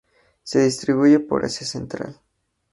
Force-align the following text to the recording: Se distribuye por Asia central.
Se 0.41 0.57
distribuye 0.63 1.19
por 1.19 1.45
Asia 1.45 1.67
central. 1.67 2.19